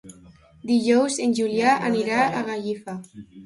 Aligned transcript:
Dijous 0.69 1.19
en 1.27 1.37
Julià 1.41 1.77
anirà 1.93 2.27
a 2.41 2.45
Gallifa. 2.51 3.01